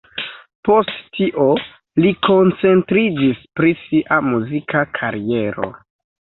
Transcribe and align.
Post 0.67 0.93
tio 1.17 1.45
li 2.05 2.13
koncentriĝis 2.29 3.45
pri 3.61 3.75
sia 3.83 4.19
muzika 4.31 4.83
kariero. 5.03 5.71